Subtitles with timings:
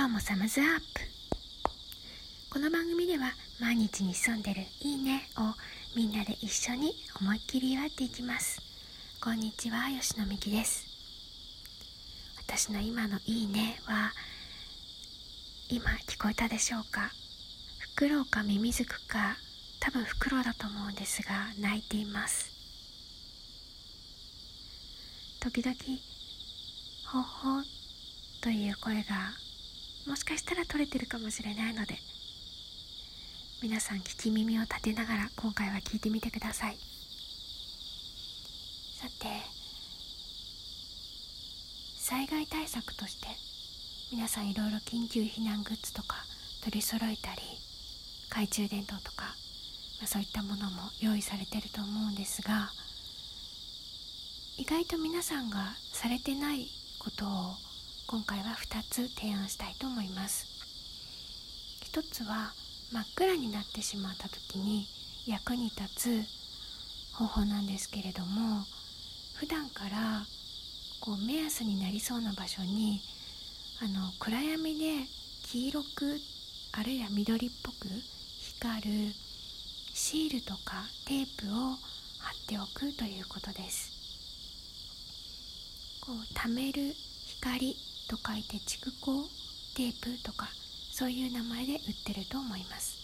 [0.00, 1.00] 今日もサムズアップ。
[2.50, 5.52] この番組では毎日に潜んでるいいねを
[5.94, 8.62] みんなで一緒に思いっきり祝っていきます。
[9.22, 10.86] こんにちは吉野美希です。
[12.48, 14.10] 私の今のいいねは
[15.68, 17.10] 今聞こえたでしょうか？
[17.80, 19.36] フクロウかミミズクか
[19.80, 21.30] 多分フクロウだと思うんですが
[21.60, 22.50] 泣いています。
[25.40, 25.76] 時々
[27.12, 27.62] ほほ
[28.40, 29.34] という声が
[30.10, 31.94] もしかしたら取れてるかもしれないので
[33.62, 36.76] 皆さん聞き耳を立てながら今回は聞いてみてください。
[38.98, 39.26] さて
[41.96, 43.28] 災害対策として
[44.10, 46.16] 皆さんいろいろ緊急避難グッズとか
[46.64, 47.42] 取り揃えたり
[48.30, 49.26] 懐中電灯とか、
[50.00, 52.70] まあ、そういったものも用意されてると思うんですが
[54.58, 56.66] 意外と皆さんがされてない
[56.98, 57.69] ことを
[58.10, 60.44] 今回は2つ提案したいと思います。
[61.92, 62.52] 1つは
[62.92, 64.88] 真っ暗になってしまった時に
[65.28, 68.64] 役に立つ方法なんですけれども
[69.36, 70.24] 普段から
[70.98, 73.00] こう目安になりそうな場所に
[73.80, 75.06] あの暗闇で
[75.44, 76.18] 黄色く
[76.72, 77.86] あるいは緑っぽく
[78.40, 79.12] 光る
[79.94, 81.76] シールとかテープを
[82.18, 83.92] 貼っておくということです。
[86.00, 86.92] こう貯める
[87.38, 87.76] 光
[88.10, 89.22] と書いて蓄光
[89.76, 90.48] テープとか
[90.90, 92.98] そういう名前で売ってると思います。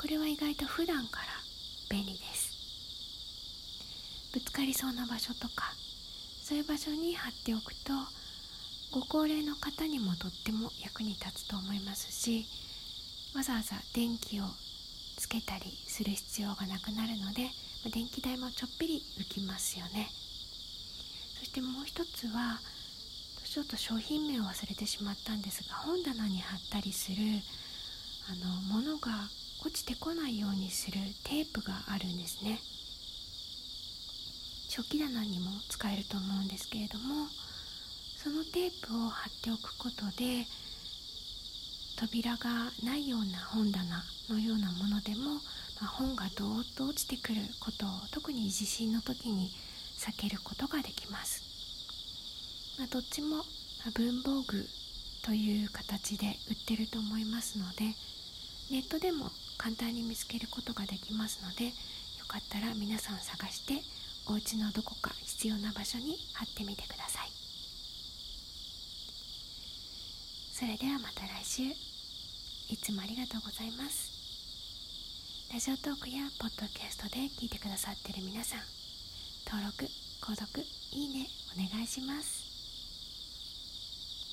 [0.00, 1.26] これは意外と普段から
[1.88, 2.50] 便利です。
[4.34, 5.72] ぶつかりそうな場所とか
[6.42, 7.92] そういう場所に貼っておくと
[8.90, 12.46] ご高齢の方にもとっても役に立つと思いますし
[13.36, 14.44] わざわざ電気を
[15.16, 17.50] つけたりする必要がなくなるので
[17.92, 20.10] 電気代もちょっぴり浮きますよね。
[21.38, 22.60] そしてもう一つは
[23.50, 27.16] ちょっと商品名を忘れてしまったんですが本棚に貼ったりする
[28.30, 29.10] あの物が
[29.66, 32.60] 落ちてこないようにするテープがあるんですね。
[34.68, 37.26] 食器棚にも使えると思うんですけれども
[38.22, 40.46] そのテープを貼っておくことで
[41.98, 43.82] 扉がないような本棚
[44.28, 45.40] のようなものでも、ま
[45.82, 49.50] あ、本がどーっと落ちてくることを特に地震の時に
[49.98, 51.39] 避けることができます、
[52.80, 53.44] まあ、どっちも
[53.92, 54.66] 文房具
[55.22, 57.84] という形で売ってると思いますので
[58.70, 61.72] ネットでも簡単に見つけることができますのでよ
[62.26, 63.82] かったら皆さん探して
[64.26, 67.28] お家のどこか必要な場所に貼ってみてください。
[70.54, 71.62] それではまた来週。
[72.72, 75.50] いつもありがとうございます。
[75.52, 78.60] ラジオトークやポッドキャストで聞いてくださってる皆さん
[79.50, 79.84] 登録
[80.22, 81.26] 購読いいね
[81.58, 82.49] お願いします。